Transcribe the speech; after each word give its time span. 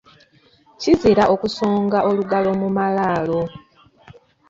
Kizira 0.81 1.23
okusonga 1.33 1.97
olugalo 2.09 2.49
mu 2.61 2.69
malaalo. 2.75 3.41